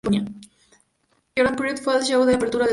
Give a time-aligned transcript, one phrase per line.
[1.37, 2.69] Jordan Pruitt fue el show de apertura del tour.